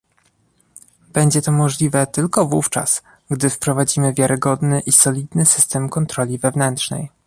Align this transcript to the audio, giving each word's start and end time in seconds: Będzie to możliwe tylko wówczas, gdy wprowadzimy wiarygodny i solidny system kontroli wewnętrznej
Będzie 1.13 1.41
to 1.41 1.51
możliwe 1.51 2.07
tylko 2.07 2.45
wówczas, 2.45 3.01
gdy 3.31 3.49
wprowadzimy 3.49 4.13
wiarygodny 4.13 4.79
i 4.79 4.91
solidny 4.91 5.45
system 5.45 5.89
kontroli 5.89 6.37
wewnętrznej 6.37 7.09